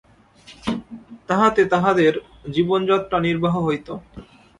[1.29, 2.13] তাহাতে তাঁহাদের
[2.51, 3.87] জীবনযাত্রা নির্বাহ হইত।